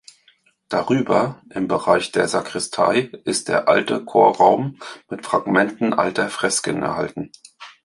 [0.67, 4.79] Darüber, im Bereich der Sakristei, ist der alte Chorraum
[5.11, 7.29] mit Fragmenten alter Fresken erhalten.